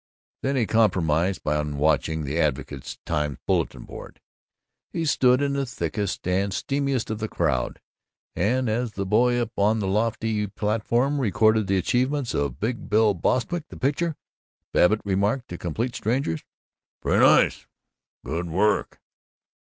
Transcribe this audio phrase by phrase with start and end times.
[0.41, 4.19] Then he compromised on watching the Advocate Times bulletin board.
[4.89, 7.79] He stood in the thickest and steamiest of the crowd,
[8.35, 13.13] and as the boy up on the lofty platform recorded the achievements of Big Bill
[13.13, 14.15] Bostwick, the pitcher,
[14.73, 16.43] Babbitt remarked to complete strangers,
[16.99, 17.67] "Pretty nice!
[18.25, 18.99] Good work!"